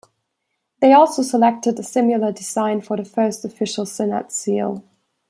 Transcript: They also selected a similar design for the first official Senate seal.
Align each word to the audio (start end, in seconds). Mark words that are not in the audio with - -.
They 0.79 0.93
also 0.93 1.21
selected 1.21 1.77
a 1.77 1.83
similar 1.83 2.31
design 2.31 2.81
for 2.81 2.97
the 2.97 3.05
first 3.05 3.45
official 3.45 3.85
Senate 3.85 4.31
seal. 4.31 4.83